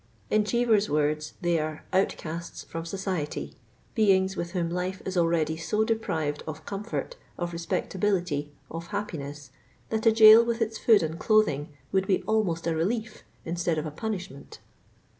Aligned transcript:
In 0.31 0.45
Chee 0.45 0.63
ver's 0.63 0.89
words, 0.89 1.33
they 1.41 1.59
are" 1.59 1.83
outcasts 1.93 2.63
from 2.63 2.85
society, 2.85 3.53
beings 3.93 4.35
with 4.35 4.53
whom 4.53 4.67
life 4.67 4.99
is 5.05 5.15
already 5.15 5.55
so 5.57 5.83
deprived 5.83 6.41
of 6.47 6.65
comfort, 6.65 7.17
of 7.37 7.53
respectability, 7.53 8.51
of 8.71 8.87
hap 8.87 9.11
piness, 9.11 9.51
that 9.89 10.07
a 10.07 10.11
jail 10.11 10.43
with 10.43 10.59
its 10.59 10.79
food 10.79 11.03
and 11.03 11.19
clothing 11.19 11.69
would 11.91 12.07
be 12.07 12.23
almost 12.23 12.65
a 12.65 12.75
relief 12.75 13.21
instead 13.45 13.77
of 13.77 13.85
a 13.85 13.91
punishment." 13.91 14.57